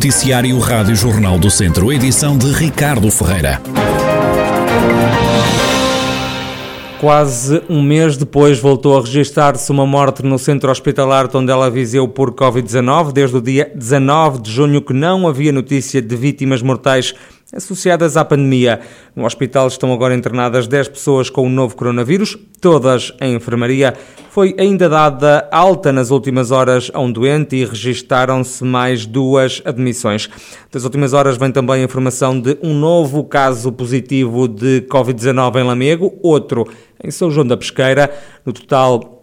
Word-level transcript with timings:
Noticiário 0.00 0.58
Rádio 0.58 0.96
Jornal 0.96 1.38
do 1.38 1.50
Centro, 1.50 1.92
edição 1.92 2.38
de 2.38 2.50
Ricardo 2.52 3.10
Ferreira. 3.10 3.60
Quase 6.98 7.62
um 7.68 7.82
mês 7.82 8.16
depois 8.16 8.58
voltou 8.58 8.96
a 8.96 9.02
registrar-se 9.02 9.70
uma 9.70 9.86
morte 9.86 10.22
no 10.22 10.38
centro 10.38 10.70
hospitalar 10.70 11.28
Tondela 11.28 11.68
Viseu 11.68 12.08
por 12.08 12.32
Covid-19. 12.32 13.12
Desde 13.12 13.36
o 13.36 13.42
dia 13.42 13.70
19 13.74 14.40
de 14.40 14.50
junho 14.50 14.80
que 14.80 14.94
não 14.94 15.28
havia 15.28 15.52
notícia 15.52 16.00
de 16.00 16.16
vítimas 16.16 16.62
mortais 16.62 17.14
associadas 17.54 18.16
à 18.16 18.24
pandemia. 18.24 18.80
No 19.14 19.24
hospital 19.24 19.68
estão 19.68 19.92
agora 19.92 20.14
internadas 20.14 20.66
10 20.66 20.88
pessoas 20.88 21.28
com 21.28 21.46
o 21.46 21.48
novo 21.48 21.76
coronavírus, 21.76 22.36
todas 22.60 23.12
em 23.20 23.34
enfermaria. 23.34 23.94
Foi 24.30 24.54
ainda 24.58 24.88
dada 24.88 25.48
alta 25.50 25.92
nas 25.92 26.10
últimas 26.10 26.50
horas 26.50 26.90
a 26.94 27.00
um 27.00 27.10
doente 27.10 27.56
e 27.56 27.64
registaram-se 27.64 28.64
mais 28.64 29.04
duas 29.04 29.60
admissões. 29.64 30.28
Das 30.70 30.84
últimas 30.84 31.12
horas 31.12 31.36
vem 31.36 31.50
também 31.50 31.80
a 31.80 31.84
informação 31.84 32.40
de 32.40 32.56
um 32.62 32.72
novo 32.72 33.24
caso 33.24 33.72
positivo 33.72 34.46
de 34.46 34.82
Covid-19 34.82 35.60
em 35.60 35.64
Lamego, 35.64 36.18
outro 36.22 36.68
em 37.02 37.10
São 37.10 37.30
João 37.30 37.46
da 37.46 37.56
Pesqueira. 37.56 38.10
No 38.46 38.52
total, 38.52 39.20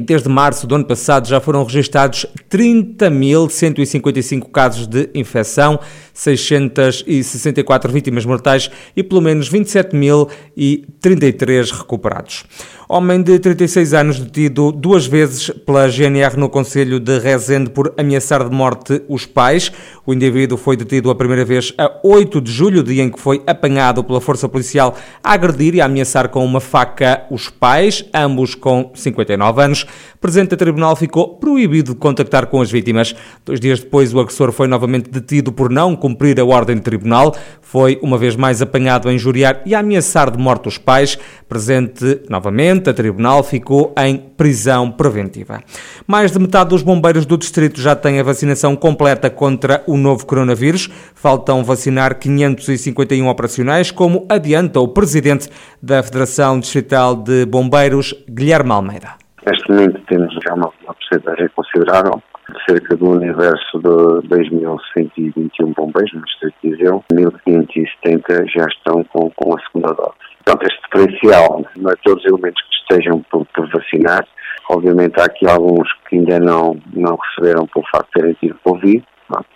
desde 0.00 0.28
março 0.28 0.66
do 0.66 0.74
ano 0.74 0.84
passado 0.84 1.26
já 1.26 1.40
foram 1.40 1.64
registados 1.64 2.26
30.155 2.50 4.50
casos 4.50 4.86
de 4.86 5.08
infecção, 5.14 5.80
664 6.16 7.92
vítimas 7.92 8.24
mortais 8.24 8.70
e 8.96 9.02
pelo 9.02 9.20
menos 9.20 9.50
27.033 9.50 11.70
recuperados. 11.70 12.44
Homem 12.88 13.20
de 13.20 13.36
36 13.40 13.94
anos 13.94 14.20
detido 14.20 14.70
duas 14.70 15.06
vezes 15.06 15.50
pela 15.50 15.88
GNR 15.88 16.38
no 16.38 16.48
Conselho 16.48 17.00
de 17.00 17.18
Rezende 17.18 17.68
por 17.68 17.92
ameaçar 17.98 18.48
de 18.48 18.54
morte 18.54 19.02
os 19.08 19.26
pais. 19.26 19.72
O 20.06 20.14
indivíduo 20.14 20.56
foi 20.56 20.76
detido 20.76 21.10
a 21.10 21.14
primeira 21.16 21.44
vez 21.44 21.74
a 21.76 21.98
8 22.04 22.40
de 22.40 22.52
julho, 22.52 22.84
dia 22.84 23.02
em 23.02 23.10
que 23.10 23.18
foi 23.18 23.42
apanhado 23.44 24.04
pela 24.04 24.20
Força 24.20 24.48
Policial 24.48 24.94
a 25.22 25.32
agredir 25.32 25.74
e 25.74 25.80
a 25.80 25.86
ameaçar 25.86 26.28
com 26.28 26.44
uma 26.44 26.60
faca 26.60 27.24
os 27.28 27.50
pais, 27.50 28.04
ambos 28.14 28.54
com 28.54 28.92
59 28.94 29.60
anos. 29.60 29.84
Presente 30.20 30.54
a 30.54 30.56
tribunal 30.56 30.94
ficou 30.94 31.38
proibido 31.38 31.92
de 31.92 31.98
contactar 31.98 32.46
com 32.46 32.60
as 32.60 32.70
vítimas. 32.70 33.16
Dois 33.44 33.58
dias 33.58 33.80
depois, 33.80 34.14
o 34.14 34.20
agressor 34.20 34.52
foi 34.52 34.68
novamente 34.68 35.10
detido 35.10 35.50
por 35.50 35.70
não 35.70 35.96
cumprir 36.06 36.38
a 36.38 36.44
ordem 36.44 36.76
de 36.76 36.82
tribunal. 36.82 37.34
Foi 37.60 37.98
uma 38.00 38.16
vez 38.16 38.36
mais 38.36 38.62
apanhado 38.62 39.08
a 39.08 39.12
injuriar 39.12 39.60
e 39.66 39.74
a 39.74 39.80
ameaçar 39.80 40.30
de 40.30 40.38
morte 40.38 40.68
os 40.68 40.78
pais. 40.78 41.18
Presente 41.48 42.22
novamente 42.30 42.88
a 42.88 42.94
tribunal 42.94 43.42
ficou 43.42 43.92
em 43.98 44.16
prisão 44.16 44.90
preventiva. 44.90 45.60
Mais 46.06 46.30
de 46.30 46.38
metade 46.38 46.70
dos 46.70 46.82
bombeiros 46.82 47.26
do 47.26 47.36
distrito 47.36 47.80
já 47.80 47.96
têm 47.96 48.20
a 48.20 48.22
vacinação 48.22 48.76
completa 48.76 49.28
contra 49.28 49.82
o 49.88 49.96
novo 49.96 50.24
coronavírus. 50.24 50.88
Faltam 51.14 51.64
vacinar 51.64 52.20
551 52.20 53.26
operacionais, 53.26 53.90
como 53.90 54.24
adianta 54.28 54.78
o 54.78 54.86
presidente 54.86 55.50
da 55.82 56.02
Federação 56.04 56.60
Distrital 56.60 57.16
de 57.16 57.44
Bombeiros, 57.46 58.14
Guilherme 58.30 58.70
Almeida. 58.70 59.14
Neste 59.44 59.70
momento 59.70 60.00
temos 60.08 60.32
já 60.46 60.54
uma, 60.54 60.70
uma 60.84 60.94
porcentagem 60.94 61.48
considerável 61.54 62.22
cerca 62.68 62.96
do 62.96 63.10
universo 63.10 63.78
de 63.78 64.28
2.121 64.28 65.74
bombeiros 65.74 66.12
no 66.12 66.22
Distrito 66.22 66.54
de 66.62 66.70
Viseu, 66.70 67.04
1.570 67.12 68.48
já 68.48 68.66
estão 68.66 69.04
com, 69.04 69.30
com 69.30 69.56
a 69.56 69.60
segunda 69.60 69.94
dose. 69.94 70.16
Portanto, 70.44 70.66
este 70.66 70.80
diferencial, 70.84 71.64
não 71.76 71.90
é 71.90 71.94
todos 72.04 72.24
os 72.24 72.30
elementos 72.30 72.62
que 72.62 72.94
estejam 72.94 73.22
por, 73.30 73.46
por, 73.54 73.68
vacinar, 73.70 74.26
obviamente 74.70 75.20
há 75.20 75.24
aqui 75.24 75.46
alguns 75.48 75.88
que 76.08 76.16
ainda 76.16 76.38
não, 76.40 76.80
não 76.94 77.16
receberam 77.16 77.66
por 77.66 77.84
facto 77.90 78.06
de 78.06 78.20
terem 78.20 78.34
tido 78.34 78.58
Covid, 78.64 79.04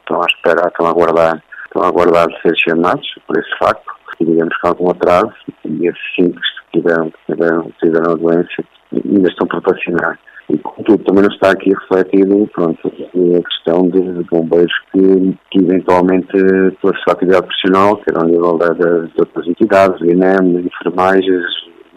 estão 0.00 0.20
à 0.20 0.26
espera, 0.26 0.68
estão 0.68 0.86
a 0.86 0.90
aguardar, 0.90 1.42
estão 1.66 1.82
a 1.82 1.88
aguardar 1.88 2.28
de 2.28 2.40
ser 2.42 2.56
chamados 2.56 3.06
por 3.26 3.38
esse 3.38 3.58
facto, 3.58 3.92
e 4.20 4.24
digamos 4.24 4.56
que 4.56 4.66
algum 4.66 4.90
atraso, 4.90 5.32
e 5.64 5.86
esses 5.86 6.14
simples 6.14 6.46
que 6.72 6.80
tiveram, 6.80 7.12
tiveram, 7.26 7.72
tiveram 7.80 8.12
a 8.12 8.16
doença 8.16 8.64
ainda 8.92 9.28
estão 9.28 9.46
por 9.46 9.60
vacinar. 9.62 10.18
E, 10.52 10.58
contudo, 10.58 11.04
também 11.04 11.22
não 11.22 11.30
está 11.30 11.52
aqui 11.52 11.70
refletido 11.70 12.48
pronto, 12.52 12.80
a 12.88 13.42
questão 13.48 13.88
de 13.88 14.24
bombeiros 14.30 14.72
que, 14.90 15.38
que 15.50 15.58
eventualmente, 15.58 16.32
pela 16.32 16.94
sua 17.04 17.12
atividade 17.12 17.46
profissional, 17.46 17.96
quer 17.98 18.16
ao 18.16 18.26
nível 18.26 18.58
da, 18.58 18.68
de 18.72 19.12
outras 19.18 19.46
entidades, 19.46 20.00
INEM, 20.00 20.66
enfermagens, 20.66 21.46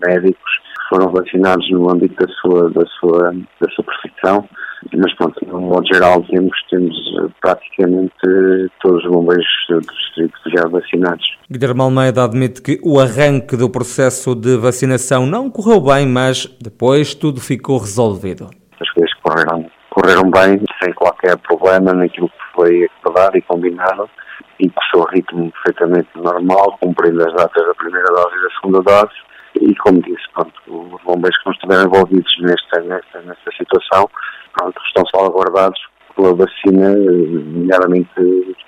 médicos, 0.06 0.52
foram 0.90 1.12
vacinados 1.12 1.68
no 1.72 1.90
âmbito 1.92 2.16
da 2.16 2.31
sua, 2.34 2.69
da 2.69 2.86
sua, 3.00 3.34
da 3.59 3.69
sua 3.72 3.84
profissão 3.86 4.47
mas 4.96 5.14
pronto, 5.16 5.40
no 5.46 5.62
modo 5.62 5.86
geral 5.92 6.22
temos, 6.24 6.58
temos 6.70 6.96
eh, 7.20 7.28
praticamente 7.42 8.14
todos 8.82 9.04
os 9.04 9.12
bombeiros 9.12 9.46
do 9.70 9.80
distrito 9.80 10.38
já 10.56 10.68
vacinados. 10.68 11.26
Guilherme 11.50 11.82
Almeida 11.82 12.24
admite 12.24 12.62
que 12.62 12.80
o 12.84 13.00
arranque 13.00 13.56
do 13.56 13.70
processo 13.70 14.36
de 14.36 14.58
vacinação 14.58 15.26
não 15.26 15.50
correu 15.50 15.80
bem, 15.82 16.08
mas 16.08 16.46
depois 16.62 17.14
tudo 17.14 17.40
ficou 17.40 17.78
resolvido. 17.78 18.50
As 18.80 18.90
coisas 18.92 19.14
correram, 19.22 19.66
correram 19.90 20.30
bem, 20.30 20.62
sem 20.82 20.94
qualquer 20.94 21.38
problema 21.38 21.94
naquilo 21.94 22.30
que 22.30 22.56
foi 22.56 22.84
acordado 22.86 23.38
e 23.38 23.42
combinado 23.42 24.10
e 24.60 24.70
com 24.70 24.80
o 24.80 24.90
seu 24.92 25.04
ritmo 25.14 25.52
perfeitamente 25.52 26.10
normal, 26.16 26.78
cumprindo 26.80 27.26
as 27.28 27.34
datas 27.34 27.66
da 27.66 27.74
primeira 27.76 28.08
dose 28.08 28.36
e 28.38 28.42
da 28.42 28.50
segunda 28.62 28.82
dose. 28.82 29.14
E 29.62 29.76
como 29.76 30.02
disse, 30.02 30.24
pronto, 30.34 30.54
os 30.68 31.04
bombeiros 31.04 31.38
que 31.38 31.46
não 31.46 31.54
estiveram 31.54 31.84
envolvidos 31.86 32.32
nesta, 32.42 32.82
nesta, 32.82 33.22
nesta 33.22 33.52
situação 33.58 34.10
pronto, 34.53 34.80
estão 34.88 35.03
salvaguardados 35.08 35.80
pela 36.16 36.34
vacina, 36.34 36.96
nomeadamente 36.96 38.09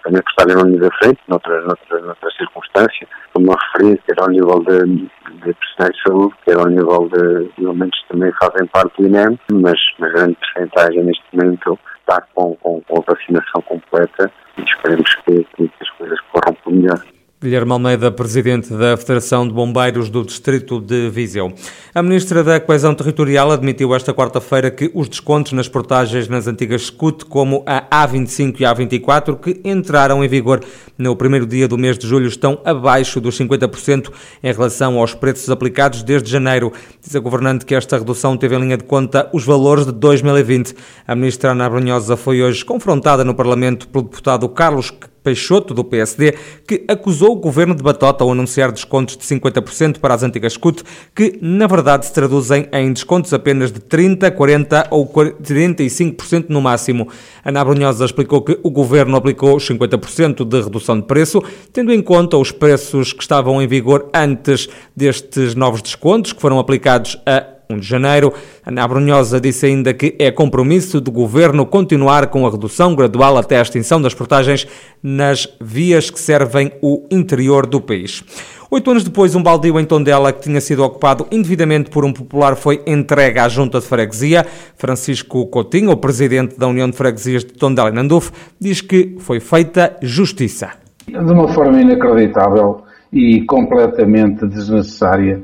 também 0.04 0.22
por 0.22 0.30
estarem 0.30 0.56
no 0.56 0.66
nível 0.66 0.90
da 0.90 0.96
frente, 0.98 1.20
noutra, 1.28 1.62
noutra, 1.62 2.02
noutra 2.02 2.32
circunstância, 2.32 3.08
como 3.34 3.52
eu 3.52 3.56
referi, 3.56 4.02
quer 4.08 4.20
ao 4.20 4.30
nível 4.30 4.64
de, 4.64 5.08
de 5.44 5.54
profissionais 5.54 5.96
de 5.96 6.04
saúde, 6.08 6.36
quer 6.44 6.58
ao 6.58 6.68
nível 6.68 7.10
de 7.10 7.64
elementos 7.64 8.00
que 8.02 8.08
também 8.10 8.32
fazem 8.34 8.68
parte 8.68 9.02
do 9.02 9.08
INEM, 9.08 9.40
mas 9.54 9.80
uma 10.00 10.10
grande 10.10 10.36
porcentagem 10.36 11.04
neste 11.04 11.24
momento 11.34 11.80
está 12.00 12.22
com, 12.34 12.56
com, 12.56 12.82
com 12.82 13.00
a 13.00 13.14
vacinação 13.14 13.62
completa 13.62 14.32
e 14.58 14.62
esperemos 14.62 15.16
que, 15.26 15.44
que 15.56 15.72
as 15.82 15.90
coisas 15.92 16.20
corram 16.32 16.54
por 16.64 16.74
melhor. 16.74 17.15
Guilherme 17.46 17.74
Almeida, 17.74 18.12
presidente 18.12 18.74
da 18.74 18.98
Federação 18.98 19.48
de 19.48 19.54
Bombeiros 19.54 20.10
do 20.10 20.26
Distrito 20.26 20.82
de 20.82 21.12
Viseu. 21.12 21.54
A 21.94 22.02
ministra 22.02 22.44
da 22.44 22.60
Coesão 22.60 22.96
Territorial 22.96 23.52
admitiu 23.52 23.94
esta 23.94 24.12
quarta-feira 24.12 24.72
que 24.72 24.90
os 24.96 25.08
descontos 25.08 25.52
nas 25.52 25.68
portagens 25.68 26.28
nas 26.28 26.48
antigas 26.48 26.88
SCUT, 26.88 27.24
como 27.26 27.64
a 27.68 28.08
A25 28.08 28.62
e 28.62 28.66
a 28.66 28.74
A24, 28.74 29.40
que 29.40 29.62
entraram 29.64 30.24
em 30.24 30.28
vigor 30.28 30.60
no 30.98 31.16
primeiro 31.16 31.46
dia 31.46 31.68
do 31.68 31.78
mês 31.78 32.00
de 32.00 32.08
julho, 32.08 32.28
estão 32.28 32.60
abaixo 32.66 33.22
dos 33.22 33.38
50% 33.38 34.12
em 34.42 34.52
relação 34.52 34.98
aos 34.98 35.14
preços 35.14 35.48
aplicados 35.52 36.02
desde 36.02 36.32
janeiro. 36.32 36.74
Diz 37.00 37.16
a 37.16 37.20
governante 37.20 37.64
que 37.64 37.76
esta 37.76 38.00
redução 38.00 38.36
teve 38.36 38.56
em 38.56 38.62
linha 38.62 38.78
de 38.78 38.86
conta 38.86 39.30
os 39.32 39.46
valores 39.46 39.86
de 39.86 39.92
2020. 39.92 40.74
A 41.08 41.14
ministra 41.14 41.52
Ana 41.52 41.70
Brunhosa 41.70 42.18
foi 42.18 42.42
hoje 42.42 42.66
confrontada 42.66 43.24
no 43.24 43.36
Parlamento 43.36 43.88
pelo 43.88 44.06
deputado 44.06 44.50
Carlos 44.50 44.92
Peixoto, 45.26 45.74
do 45.74 45.84
PSD, 45.84 46.36
que 46.68 46.86
acusou 46.88 47.32
o 47.32 47.36
governo 47.36 47.74
de 47.74 47.82
Batota 47.82 48.24
ao 48.24 48.32
anunciar 48.32 48.72
descontos 48.72 49.18
de 49.18 49.24
50% 49.24 49.98
para 49.98 50.14
as 50.14 50.22
antigas 50.22 50.56
CUT, 50.56 50.84
que 51.16 51.40
na 51.42 51.66
verdade 51.66 52.06
se 52.06 52.14
traduzem 52.14 52.68
em 52.72 52.94
descontos 52.94 53.34
apenas 53.34 53.72
de 53.72 53.80
30%, 53.80 54.32
40% 54.32 54.88
ou 54.92 55.08
45% 55.08 56.46
no 56.50 56.62
máximo. 56.62 57.10
Ana 57.44 57.66
Brunhosa 57.66 58.06
explicou 58.06 58.44
que 58.44 58.60
o 58.62 58.70
governo 58.70 59.18
aplicou 59.18 59.58
50% 59.58 60.46
de 60.46 60.62
redução 60.62 61.00
de 61.00 61.08
preço, 61.08 61.42
tendo 61.74 61.92
em 61.92 62.04
conta 62.04 62.38
os 62.38 62.52
preços 62.52 63.12
que 63.12 63.24
estavam 63.24 63.60
em 63.60 63.68
vigor 63.68 64.10
antes 64.14 64.70
destes 64.96 65.56
novos 65.56 65.82
descontos, 65.82 66.34
que 66.34 66.42
foram 66.42 66.60
aplicados 66.60 67.18
a 67.26 67.55
1 67.70 67.78
de 67.78 67.88
janeiro. 67.88 68.34
Ana 68.66 68.88
Brunhosa 68.88 69.40
disse 69.40 69.66
ainda 69.66 69.94
que 69.94 70.16
é 70.20 70.32
compromisso 70.32 71.00
do 71.02 71.12
governo 71.12 71.66
continuar 71.66 72.28
com 72.28 72.46
a 72.46 72.52
redução 72.52 72.96
gradual 72.96 73.38
até 73.38 73.58
a 73.58 73.62
extinção 73.62 74.02
das 74.02 74.14
portagens 74.14 74.68
nas 75.02 75.48
vias 75.62 76.10
que 76.10 76.20
servem 76.20 76.72
o 76.82 77.06
interior 77.12 77.66
do 77.66 77.82
país. 77.82 78.24
Oito 78.72 78.90
anos 78.90 79.04
depois, 79.04 79.36
um 79.36 79.44
baldio 79.44 79.80
em 79.80 79.86
Tondela 79.86 80.34
que 80.34 80.42
tinha 80.42 80.60
sido 80.60 80.84
ocupado 80.84 81.28
indevidamente 81.32 81.90
por 81.90 82.04
um 82.04 82.12
popular 82.12 82.56
foi 82.56 82.82
entregue 82.88 83.40
à 83.40 83.48
junta 83.48 83.80
de 83.80 83.86
freguesia. 83.86 84.46
Francisco 84.76 85.46
Coutinho, 85.48 85.92
o 85.92 85.98
presidente 85.98 86.58
da 86.60 86.68
União 86.68 86.90
de 86.90 86.98
Freguesias 86.98 87.46
de 87.46 87.54
Tondela 87.54 87.90
e 87.90 87.94
Nanduf, 87.94 88.32
diz 88.60 88.82
que 88.82 89.16
foi 89.20 89.40
feita 89.40 89.96
justiça. 90.02 90.72
De 91.08 91.16
uma 91.16 91.48
forma 91.48 91.80
inacreditável 91.80 92.82
e 93.14 93.44
completamente 93.46 94.48
desnecessária, 94.48 95.42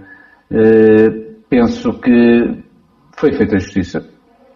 eh, 0.51 1.30
penso 1.51 1.91
que 1.99 2.63
foi 3.17 3.33
feita 3.33 3.57
a 3.57 3.59
justiça. 3.59 4.01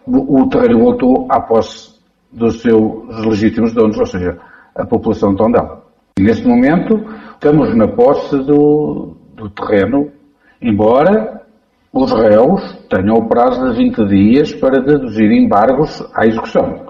O 0.06 0.48
terreno 0.48 0.78
voltou 0.78 1.26
à 1.30 1.40
posse 1.40 1.94
dos 2.32 2.62
seus 2.62 3.26
legítimos 3.26 3.74
donos, 3.74 3.98
ou 3.98 4.06
seja, 4.06 4.38
a 4.74 4.86
população 4.86 5.32
de 5.32 5.36
Tondela. 5.36 5.82
E 6.18 6.22
neste 6.22 6.48
momento 6.48 7.04
estamos 7.34 7.76
na 7.76 7.86
posse 7.86 8.38
do, 8.38 9.14
do 9.34 9.50
terreno, 9.50 10.10
embora 10.62 11.42
os 11.92 12.10
réus 12.12 12.62
tenham 12.88 13.16
o 13.16 13.28
prazo 13.28 13.72
de 13.72 13.76
20 13.76 14.06
dias 14.06 14.54
para 14.54 14.80
deduzir 14.80 15.30
embargos 15.30 16.02
à 16.14 16.26
execução. 16.26 16.86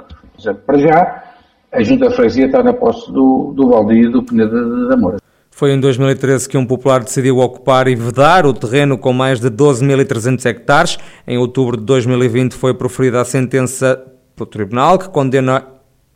Para 0.64 0.78
já, 0.78 1.24
A 1.72 1.82
Junta 1.82 2.08
de 2.08 2.14
Freguesia 2.14 2.46
está 2.46 2.62
na 2.62 2.72
posse 2.72 3.10
do, 3.12 3.52
do 3.56 3.68
Valdir 3.70 4.10
do 4.10 4.22
Peneda 4.22 4.88
da 4.88 4.96
Moura. 4.96 5.18
Foi 5.56 5.72
em 5.72 5.80
2013 5.80 6.50
que 6.50 6.58
um 6.58 6.66
popular 6.66 7.02
decidiu 7.02 7.38
ocupar 7.38 7.88
e 7.88 7.94
vedar 7.94 8.44
o 8.44 8.52
terreno 8.52 8.98
com 8.98 9.10
mais 9.10 9.40
de 9.40 9.50
12.300 9.50 10.44
hectares. 10.44 10.98
Em 11.26 11.38
outubro 11.38 11.78
de 11.78 11.82
2020 11.84 12.52
foi 12.52 12.74
proferida 12.74 13.22
a 13.22 13.24
sentença 13.24 14.04
pelo 14.36 14.46
tribunal 14.50 14.98
que 14.98 15.08
condena 15.08 15.64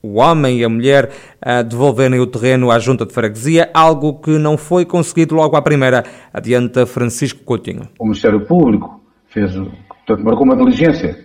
o 0.03 0.19
homem 0.19 0.59
e 0.59 0.65
a 0.65 0.69
mulher 0.69 1.09
a 1.41 1.63
devolverem 1.63 2.21
o 2.21 2.27
terreno 2.27 2.71
à 2.71 2.79
junta 2.79 3.07
de 3.07 3.15
freguesia, 3.15 3.71
algo 3.73 4.21
que 4.21 4.33
não 4.33 4.59
foi 4.59 4.85
conseguido 4.85 5.35
logo 5.35 5.57
à 5.57 5.63
primeira, 5.63 6.05
adianta 6.35 6.85
Francisco 6.85 7.43
Coutinho. 7.43 7.89
O 7.99 8.05
Ministério 8.05 8.43
Público 8.43 9.01
fez, 9.29 9.55
portanto, 9.55 10.23
marcou 10.23 10.45
uma 10.45 10.55
diligência 10.55 11.19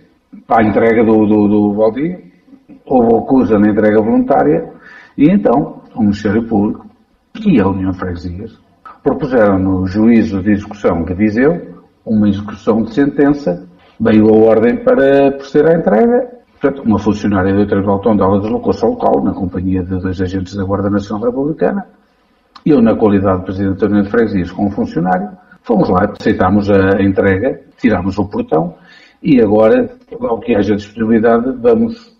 para 0.46 0.64
a 0.64 0.66
entrega 0.66 1.04
do, 1.04 1.26
do, 1.26 1.48
do 1.48 1.74
Valdir, 1.74 2.18
houve 2.86 3.14
acusa 3.14 3.58
na 3.58 3.68
entrega 3.68 4.00
voluntária, 4.00 4.72
e 5.18 5.28
então 5.28 5.82
o 5.94 6.00
Ministério 6.00 6.42
Público 6.44 6.85
e 7.44 7.60
União 7.62 7.90
de 7.90 7.98
Freguesias 7.98 8.58
propuseram 9.02 9.58
no 9.58 9.86
juízo 9.86 10.42
de 10.42 10.52
execução 10.52 11.04
de 11.04 11.14
Viseu 11.14 11.76
uma 12.04 12.28
execução 12.28 12.82
de 12.82 12.94
sentença, 12.94 13.66
veio 14.00 14.28
a 14.28 14.38
ordem 14.48 14.76
para 14.76 15.32
proceder 15.32 15.74
à 15.74 15.78
entrega. 15.78 16.36
Portanto, 16.52 16.82
uma 16.86 16.98
funcionária 16.98 17.52
do 17.52 17.66
Tribunal 17.66 17.98
Tondela 17.98 18.40
deslocou-se 18.40 18.84
ao 18.84 18.92
local 18.92 19.24
na 19.24 19.34
companhia 19.34 19.82
de 19.82 19.98
dois 19.98 20.20
agentes 20.20 20.54
da 20.54 20.64
Guarda 20.64 20.88
Nacional 20.88 21.26
Republicana. 21.26 21.86
Eu, 22.64 22.80
na 22.80 22.94
qualidade 22.94 23.40
de 23.40 23.44
Presidente 23.44 23.80
da 23.80 23.86
União 23.86 24.02
de 24.02 24.10
Freguesias, 24.10 24.52
com 24.52 24.66
um 24.66 24.70
funcionário, 24.70 25.30
fomos 25.62 25.88
lá, 25.88 26.12
aceitámos 26.18 26.70
a 26.70 27.02
entrega, 27.02 27.60
tirámos 27.76 28.16
o 28.18 28.28
portão 28.28 28.74
e 29.22 29.40
agora, 29.40 29.90
ao 30.20 30.38
que 30.38 30.54
haja 30.54 30.76
disponibilidade, 30.76 31.52
vamos 31.60 32.16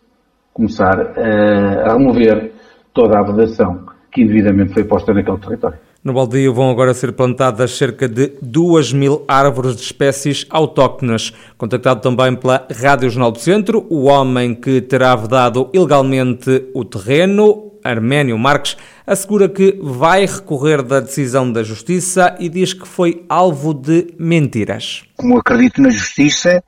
começar 0.52 1.00
a 1.00 1.92
remover 1.92 2.52
toda 2.92 3.18
a 3.18 3.22
vedação 3.22 3.95
que 4.16 4.22
indevidamente 4.22 4.72
foi 4.72 4.84
posta 4.84 5.12
naquele 5.12 5.36
território. 5.36 5.78
No 6.02 6.14
baldio 6.14 6.54
vão 6.54 6.70
agora 6.70 6.94
ser 6.94 7.12
plantadas 7.12 7.76
cerca 7.76 8.08
de 8.08 8.32
2 8.40 8.94
mil 8.94 9.24
árvores 9.28 9.76
de 9.76 9.82
espécies 9.82 10.46
autóctones. 10.48 11.34
Contactado 11.58 12.00
também 12.00 12.34
pela 12.34 12.66
Rádio 12.74 13.10
Jornal 13.10 13.30
do 13.30 13.38
Centro, 13.38 13.86
o 13.90 14.04
homem 14.04 14.54
que 14.54 14.80
terá 14.80 15.14
vedado 15.14 15.68
ilegalmente 15.74 16.64
o 16.72 16.82
terreno, 16.82 17.72
Arménio 17.84 18.38
Marques, 18.38 18.78
assegura 19.06 19.50
que 19.50 19.78
vai 19.82 20.24
recorrer 20.24 20.82
da 20.82 21.00
decisão 21.00 21.52
da 21.52 21.62
Justiça 21.62 22.34
e 22.40 22.48
diz 22.48 22.72
que 22.72 22.88
foi 22.88 23.26
alvo 23.28 23.74
de 23.74 24.14
mentiras. 24.18 25.02
Como 25.16 25.36
acredito 25.38 25.82
na 25.82 25.90
Justiça, 25.90 26.64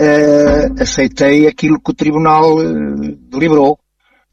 uh, 0.00 0.82
aceitei 0.82 1.46
aquilo 1.46 1.80
que 1.80 1.92
o 1.92 1.94
Tribunal 1.94 2.56
uh, 2.56 3.16
deliberou. 3.30 3.78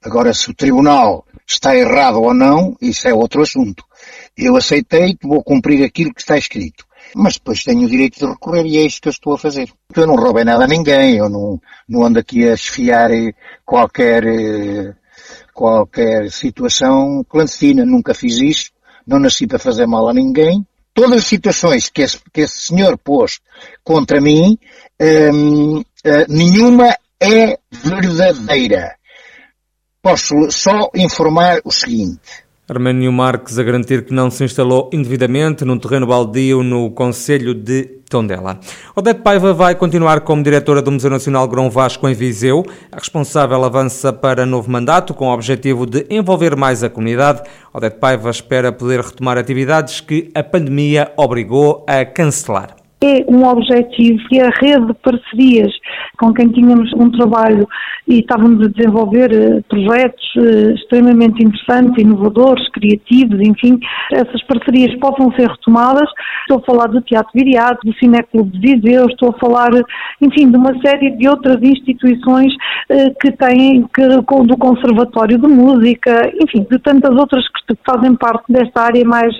Agora, 0.04 0.34
se 0.34 0.50
o 0.50 0.54
Tribunal 0.54 1.26
está 1.46 1.76
errado 1.76 2.22
ou 2.22 2.34
não, 2.34 2.76
isso 2.82 3.08
é 3.08 3.14
outro 3.14 3.42
assunto. 3.42 3.84
Eu 4.38 4.56
aceitei 4.56 5.18
vou 5.22 5.44
cumprir 5.44 5.84
aquilo 5.84 6.14
que 6.14 6.22
está 6.22 6.38
escrito. 6.38 6.86
Mas 7.16 7.36
depois 7.36 7.64
tenho 7.64 7.86
o 7.86 7.90
direito 7.90 8.20
de 8.20 8.26
recorrer 8.26 8.66
e 8.66 8.78
é 8.78 8.82
isso 8.82 9.02
que 9.02 9.08
eu 9.08 9.12
estou 9.12 9.34
a 9.34 9.38
fazer. 9.38 9.70
Eu 9.96 10.08
não 10.08 10.16
roubei 10.16 10.44
nada 10.44 10.66
a 10.66 10.68
ninguém, 10.68 11.16
eu 11.16 11.30
não, 11.30 11.60
não 11.88 12.04
ando 12.04 12.20
aqui 12.20 12.48
a 12.48 12.54
esfiar 12.54 13.10
qualquer, 13.66 14.24
qualquer 15.54 16.30
situação 16.32 17.24
clandestina, 17.28 17.86
nunca 17.86 18.14
fiz 18.14 18.38
isso, 18.38 18.72
não 19.06 19.20
nasci 19.20 19.48
para 19.48 19.58
fazer 19.58 19.88
mal 19.88 20.08
a 20.10 20.14
ninguém. 20.14 20.66
Todas 20.94 21.20
as 21.20 21.28
situações 21.28 21.90
que 21.90 22.02
esse, 22.02 22.20
que 22.34 22.42
esse 22.42 22.60
senhor 22.68 22.98
pôs 22.98 23.40
contra 23.84 24.20
mim, 24.20 24.58
hum, 25.00 25.78
hum, 25.78 25.84
nenhuma 26.28 26.96
é 27.20 27.58
verdadeira. 27.72 28.97
Posso 30.08 30.50
só 30.50 30.90
informar 30.96 31.60
o 31.66 31.70
seguinte. 31.70 32.22
Arménio 32.66 33.12
Marques 33.12 33.60
a 33.60 33.64
garantir 33.64 34.06
que 34.06 34.14
não 34.14 34.32
se 34.32 34.42
instalou 34.42 34.90
indevidamente 34.94 35.66
num 35.66 35.78
terreno 35.78 36.08
baldio 36.08 36.64
no 36.64 36.90
Conselho 36.92 37.54
de 37.54 37.84
Tondela. 38.10 38.58
Odete 38.96 39.20
Paiva 39.20 39.54
vai 39.54 39.76
continuar 39.76 40.22
como 40.22 40.42
diretora 40.42 40.82
do 40.82 40.94
Museu 40.94 41.10
Nacional 41.10 41.46
Grão 41.50 41.70
Vasco 41.70 42.08
em 42.08 42.14
Viseu. 42.14 42.66
A 42.90 42.96
responsável 42.96 43.62
avança 43.66 44.14
para 44.14 44.46
novo 44.46 44.72
mandato 44.72 45.14
com 45.14 45.28
o 45.28 45.34
objetivo 45.34 45.86
de 45.86 46.08
envolver 46.10 46.56
mais 46.56 46.86
a 46.86 46.90
comunidade. 46.90 47.42
Odete 47.74 48.00
Paiva 48.00 48.30
espera 48.30 48.72
poder 48.72 49.02
retomar 49.02 49.38
atividades 49.38 50.00
que 50.00 50.32
a 50.34 50.42
pandemia 50.42 51.12
obrigou 51.18 51.84
a 51.86 52.06
cancelar 52.06 52.77
é 53.02 53.24
um 53.28 53.46
objetivo 53.46 54.20
e 54.32 54.40
a 54.40 54.50
rede 54.50 54.88
de 54.88 54.94
parcerias 54.96 55.72
com 56.18 56.34
quem 56.34 56.50
tínhamos 56.50 56.92
um 56.94 57.12
trabalho 57.12 57.68
e 58.08 58.20
estávamos 58.20 58.66
a 58.66 58.70
desenvolver 58.70 59.32
eh, 59.32 59.62
projetos 59.70 60.26
eh, 60.38 60.74
extremamente 60.74 61.44
interessantes, 61.44 62.02
inovadores, 62.02 62.68
criativos, 62.72 63.40
enfim, 63.42 63.78
essas 64.12 64.42
parcerias 64.46 64.98
possam 65.00 65.32
ser 65.34 65.48
retomadas. 65.48 66.10
Estou 66.42 66.58
a 66.58 66.62
falar 66.62 66.88
do 66.88 67.02
Teatro 67.02 67.32
Viriato, 67.36 67.86
do 67.86 67.94
Cineclube 68.00 68.58
de 68.58 68.76
Viseu, 68.76 69.06
estou 69.08 69.30
a 69.30 69.40
falar, 69.40 69.70
enfim, 70.22 70.50
de 70.50 70.58
uma 70.58 70.74
série 70.82 71.12
de 71.12 71.28
outras 71.28 71.62
instituições 71.62 72.54
eh, 72.90 73.10
que 73.22 73.32
têm, 73.34 73.86
que, 73.94 74.08
do 74.08 74.58
Conservatório 74.58 75.38
de 75.38 75.48
Música, 75.48 76.32
enfim, 76.42 76.66
de 76.70 76.80
tantas 76.80 77.16
outras 77.16 77.44
que 77.68 77.76
fazem 77.86 78.16
parte 78.16 78.46
desta 78.50 78.84
área 78.84 79.04
mais 79.06 79.36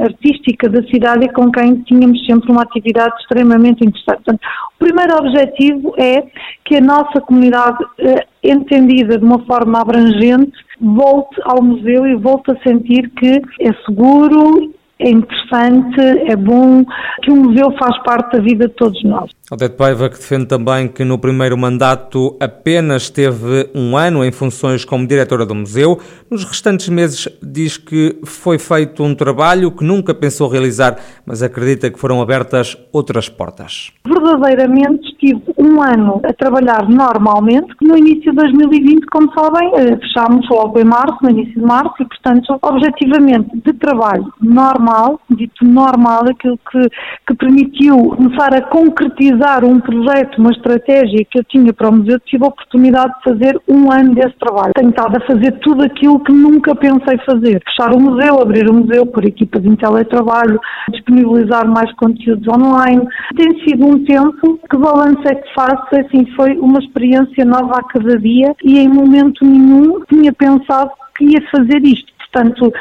artística 0.00 0.68
da 0.68 0.82
cidade 0.84 1.26
e 1.26 1.32
com 1.32 1.50
quem 1.50 1.82
tínhamos 1.82 2.24
sempre 2.24 2.52
uma 2.52 2.62
atividade 2.62 2.93
extremamente 3.20 3.84
interessante. 3.84 4.22
Portanto, 4.24 4.40
o 4.74 4.78
primeiro 4.78 5.16
objetivo 5.16 5.94
é 5.98 6.22
que 6.64 6.76
a 6.76 6.80
nossa 6.80 7.20
comunidade, 7.20 7.78
eh, 7.98 8.26
entendida 8.42 9.18
de 9.18 9.24
uma 9.24 9.38
forma 9.46 9.80
abrangente, 9.80 10.52
volte 10.80 11.40
ao 11.44 11.62
museu 11.62 12.06
e 12.06 12.14
volte 12.14 12.52
a 12.52 12.62
sentir 12.62 13.10
que 13.10 13.42
é 13.60 13.72
seguro 13.86 14.74
é 14.98 15.10
interessante, 15.10 16.00
é 16.30 16.36
bom, 16.36 16.84
que 17.22 17.30
o 17.30 17.36
museu 17.36 17.72
faz 17.78 18.00
parte 18.04 18.36
da 18.36 18.42
vida 18.42 18.68
de 18.68 18.74
todos 18.74 19.02
nós. 19.02 19.30
Odete 19.50 19.76
Paiva, 19.76 20.08
que 20.08 20.16
defende 20.16 20.46
também 20.46 20.88
que 20.88 21.04
no 21.04 21.18
primeiro 21.18 21.54
mandato 21.58 22.34
apenas 22.40 23.10
teve 23.10 23.68
um 23.74 23.94
ano 23.94 24.24
em 24.24 24.32
funções 24.32 24.86
como 24.86 25.06
diretora 25.06 25.44
do 25.44 25.54
museu. 25.54 26.00
Nos 26.30 26.44
restantes 26.44 26.88
meses 26.88 27.28
diz 27.42 27.76
que 27.76 28.18
foi 28.24 28.58
feito 28.58 29.04
um 29.04 29.14
trabalho 29.14 29.70
que 29.70 29.84
nunca 29.84 30.14
pensou 30.14 30.48
realizar, 30.48 30.96
mas 31.26 31.42
acredita 31.42 31.90
que 31.90 31.98
foram 32.00 32.22
abertas 32.22 32.74
outras 32.90 33.28
portas. 33.28 33.92
Verdadeiramente 34.06 35.08
estive 35.08 35.42
um 35.58 35.82
ano 35.82 36.22
a 36.24 36.32
trabalhar 36.32 36.88
normalmente, 36.88 37.68
no 37.82 37.98
início 37.98 38.32
de 38.32 38.36
2020, 38.38 39.04
como 39.08 39.30
sabem, 39.34 39.70
eh, 39.74 39.96
fechámos 39.98 40.48
logo 40.48 40.80
em 40.80 40.84
março, 40.84 41.18
no 41.22 41.28
início 41.28 41.60
de 41.60 41.66
março, 41.66 41.94
e 42.00 42.06
portanto, 42.06 42.58
objetivamente 42.62 43.50
de 43.62 43.74
trabalho 43.74 44.32
normal, 44.40 45.20
dito 45.28 45.66
normal, 45.66 46.22
aquilo 46.30 46.58
que, 46.70 46.80
que 47.26 47.34
permitiu 47.34 47.96
começar 48.16 48.54
a 48.54 48.62
concretizar 48.62 49.33
um 49.64 49.80
projeto, 49.80 50.38
uma 50.38 50.50
estratégia 50.50 51.24
que 51.30 51.38
eu 51.38 51.44
tinha 51.44 51.72
para 51.72 51.88
o 51.88 51.92
museu, 51.92 52.18
tive 52.20 52.44
a 52.44 52.48
oportunidade 52.48 53.12
de 53.14 53.30
fazer 53.30 53.60
um 53.68 53.90
ano 53.90 54.14
desse 54.14 54.36
trabalho. 54.38 54.72
Tenho 54.74 54.90
estado 54.90 55.16
a 55.16 55.26
fazer 55.26 55.52
tudo 55.60 55.84
aquilo 55.84 56.20
que 56.20 56.32
nunca 56.32 56.74
pensei 56.74 57.18
fazer. 57.26 57.62
Fechar 57.64 57.94
o 57.94 58.00
museu, 58.00 58.40
abrir 58.40 58.68
o 58.68 58.74
museu 58.74 59.06
por 59.06 59.24
equipas 59.24 59.62
de 59.62 59.76
teletrabalho, 59.76 60.60
disponibilizar 60.90 61.66
mais 61.66 61.92
conteúdos 61.94 62.46
online. 62.48 63.06
Tem 63.36 63.58
sido 63.64 63.86
um 63.86 64.04
tempo 64.04 64.58
que 64.70 64.76
balanço 64.76 65.22
é 65.26 65.34
que 65.34 65.54
faço, 65.54 65.88
assim, 65.92 66.26
foi 66.36 66.56
uma 66.58 66.78
experiência 66.78 67.44
nova 67.44 67.80
a 67.80 67.84
cada 67.84 68.18
dia 68.18 68.54
e 68.62 68.78
em 68.78 68.88
momento 68.88 69.44
nenhum 69.44 70.00
tinha 70.08 70.32
pensado 70.32 70.90
que 71.16 71.24
ia 71.24 71.40
fazer 71.50 71.82
isto. 71.84 72.13
Portanto, 72.34 72.72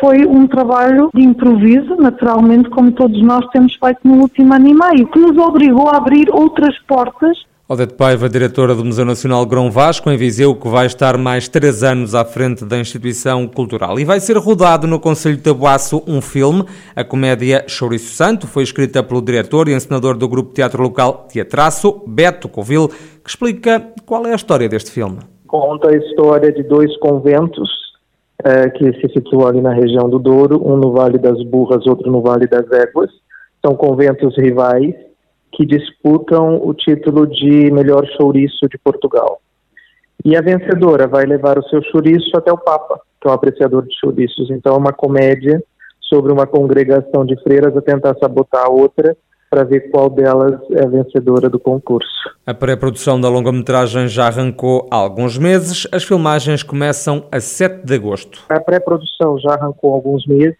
foi 0.00 0.26
um 0.26 0.48
trabalho 0.48 1.10
de 1.14 1.22
improviso, 1.22 1.94
naturalmente, 1.96 2.68
como 2.70 2.90
todos 2.90 3.22
nós 3.22 3.46
temos 3.52 3.74
feito 3.76 4.00
no 4.02 4.20
último 4.22 4.52
ano 4.52 4.66
e 4.66 4.74
meio, 4.74 5.06
que 5.06 5.18
nos 5.18 5.38
obrigou 5.38 5.88
a 5.88 5.96
abrir 5.96 6.28
outras 6.30 6.76
portas 6.80 7.38
Odete 7.68 7.94
Paiva, 7.94 8.28
diretora 8.28 8.76
do 8.76 8.84
Museu 8.84 9.04
Nacional 9.04 9.44
Grão 9.44 9.72
Vasco, 9.72 10.08
em 10.08 10.16
Viseu, 10.16 10.54
que 10.54 10.68
vai 10.68 10.86
estar 10.86 11.18
mais 11.18 11.48
três 11.48 11.82
anos 11.82 12.14
à 12.14 12.24
frente 12.24 12.64
da 12.64 12.78
instituição 12.78 13.48
cultural. 13.48 13.98
E 13.98 14.04
vai 14.04 14.20
ser 14.20 14.36
rodado 14.36 14.86
no 14.86 15.00
Conselho 15.00 15.36
de 15.36 15.42
Tabuaço 15.42 16.00
um 16.06 16.20
filme, 16.20 16.64
a 16.94 17.02
comédia 17.02 17.64
Chouriço 17.66 18.14
Santo, 18.14 18.46
foi 18.46 18.62
escrita 18.62 19.02
pelo 19.02 19.20
diretor 19.20 19.66
e 19.66 19.74
encenador 19.74 20.16
do 20.16 20.28
grupo 20.28 20.54
teatro 20.54 20.80
local 20.80 21.26
Teatraço, 21.28 22.04
Beto 22.06 22.48
Covil, 22.48 22.86
que 22.86 23.30
explica 23.30 23.84
qual 24.04 24.24
é 24.26 24.30
a 24.30 24.36
história 24.36 24.68
deste 24.68 24.92
filme. 24.92 25.18
Conta 25.48 25.90
a 25.90 25.96
história 25.96 26.52
de 26.52 26.62
dois 26.62 26.96
conventos 26.98 27.85
é, 28.44 28.68
que 28.70 28.92
se 29.00 29.12
situam 29.12 29.46
ali 29.46 29.60
na 29.60 29.72
região 29.72 30.08
do 30.08 30.18
Douro, 30.18 30.60
um 30.66 30.76
no 30.76 30.92
Vale 30.92 31.18
das 31.18 31.42
Burras, 31.44 31.86
outro 31.86 32.10
no 32.10 32.20
Vale 32.20 32.46
das 32.46 32.70
Éguas. 32.70 33.10
São 33.64 33.74
conventos 33.74 34.36
rivais 34.36 34.94
que 35.52 35.64
disputam 35.64 36.60
o 36.62 36.74
título 36.74 37.26
de 37.26 37.70
melhor 37.70 38.06
chouriço 38.16 38.68
de 38.68 38.78
Portugal. 38.78 39.40
E 40.24 40.36
a 40.36 40.40
vencedora 40.40 41.06
vai 41.06 41.24
levar 41.24 41.58
o 41.58 41.68
seu 41.68 41.82
chouriço 41.84 42.36
até 42.36 42.52
o 42.52 42.58
Papa, 42.58 43.00
que 43.20 43.28
é 43.28 43.30
um 43.30 43.34
apreciador 43.34 43.86
de 43.86 43.98
chouriços. 43.98 44.50
Então 44.50 44.74
é 44.74 44.78
uma 44.78 44.92
comédia 44.92 45.62
sobre 46.00 46.32
uma 46.32 46.46
congregação 46.46 47.24
de 47.24 47.40
freiras 47.42 47.76
a 47.76 47.80
tentar 47.80 48.14
sabotar 48.18 48.66
a 48.66 48.70
outra 48.70 49.16
para 49.50 49.64
ver 49.64 49.90
qual 49.90 50.10
delas 50.10 50.60
é 50.72 50.84
a 50.84 50.88
vencedora 50.88 51.48
do 51.48 51.58
concurso. 51.58 52.10
A 52.46 52.54
pré-produção 52.54 53.20
da 53.20 53.28
longa-metragem 53.28 54.08
já 54.08 54.26
arrancou 54.26 54.86
há 54.90 54.96
alguns 54.96 55.38
meses. 55.38 55.86
As 55.92 56.04
filmagens 56.04 56.62
começam 56.62 57.26
a 57.30 57.40
7 57.40 57.84
de 57.84 57.94
agosto. 57.94 58.44
A 58.48 58.60
pré-produção 58.60 59.38
já 59.38 59.54
arrancou 59.54 59.92
há 59.92 59.94
alguns 59.94 60.26
meses. 60.26 60.56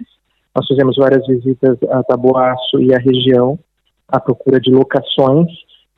Nós 0.55 0.67
fizemos 0.67 0.97
várias 0.97 1.27
visitas 1.27 1.77
a 1.91 2.03
Taboaço 2.03 2.81
e 2.81 2.95
à 2.95 2.99
região 2.99 3.59
à 4.09 4.21
procura 4.21 4.61
de 4.61 4.71
locações. 4.71 5.51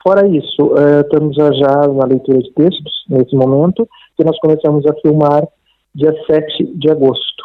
Fora 0.02 0.26
isso, 0.26 0.62
uh, 0.62 1.00
estamos 1.00 1.36
já 1.36 1.88
na 1.88 2.04
leitura 2.06 2.38
de 2.38 2.50
textos 2.52 3.04
nesse 3.08 3.34
momento, 3.34 3.86
que 4.16 4.24
nós 4.24 4.38
começamos 4.40 4.86
a 4.86 4.94
filmar 5.00 5.46
dia 5.94 6.14
7 6.26 6.72
de 6.76 6.90
agosto. 6.90 7.44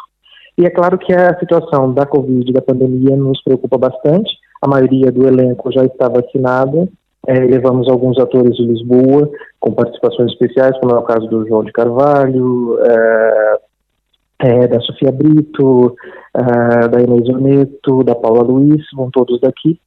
E 0.56 0.64
é 0.64 0.70
claro 0.70 0.96
que 0.98 1.12
a 1.12 1.36
situação 1.38 1.92
da 1.92 2.06
Covid, 2.06 2.52
da 2.52 2.62
pandemia, 2.62 3.16
nos 3.16 3.42
preocupa 3.42 3.76
bastante. 3.76 4.30
A 4.64 4.66
maioria 4.66 5.12
do 5.12 5.26
elenco 5.26 5.70
já 5.70 5.84
está 5.84 6.08
vacinada. 6.08 6.88
É, 7.26 7.34
levamos 7.34 7.86
alguns 7.86 8.18
atores 8.18 8.56
de 8.56 8.64
Lisboa 8.64 9.30
com 9.60 9.72
participações 9.72 10.32
especiais, 10.32 10.74
como 10.80 10.94
é 10.94 10.98
o 10.98 11.02
caso 11.02 11.26
do 11.26 11.46
João 11.46 11.62
de 11.62 11.70
Carvalho, 11.70 12.78
é, 12.80 13.58
é, 14.40 14.66
da 14.66 14.80
Sofia 14.80 15.12
Brito, 15.12 15.94
é, 16.34 16.88
da 16.88 16.98
Inês 16.98 17.28
Oneto, 17.28 18.02
da 18.04 18.14
Paula 18.14 18.42
Luiz, 18.42 18.82
vão 18.96 19.10
todos 19.10 19.38
daqui 19.38 19.78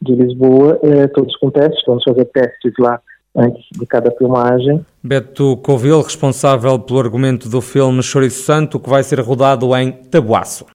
de 0.00 0.14
Lisboa, 0.14 0.78
é, 0.80 1.08
todos 1.08 1.36
com 1.36 1.50
testes. 1.50 1.82
Vamos 1.84 2.04
fazer 2.04 2.26
testes 2.26 2.72
lá 2.78 3.00
antes 3.36 3.64
de 3.72 3.84
cada 3.84 4.12
filmagem. 4.12 4.86
Beto 5.02 5.56
Covil, 5.56 6.02
responsável 6.02 6.78
pelo 6.78 7.00
argumento 7.00 7.48
do 7.48 7.60
filme 7.60 8.00
Chorizo 8.00 8.42
Santo, 8.42 8.78
que 8.78 8.88
vai 8.88 9.02
ser 9.02 9.18
rodado 9.18 9.74
em 9.76 9.90
Tabuaço. 9.90 10.66